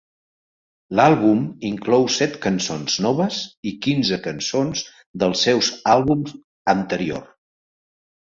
L'àlbum 0.99 1.41
inclou 1.67 2.07
set 2.13 2.37
cançons 2.45 2.95
noves 3.07 3.43
i 3.71 3.75
quinze 3.87 4.19
cançons 4.25 4.83
dels 5.25 5.45
seus 5.49 5.71
àlbums 5.99 6.33
anterior. 6.77 7.23